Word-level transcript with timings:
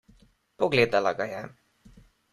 Pogledala 0.63 1.13
ga 1.19 1.29
je. 1.35 1.45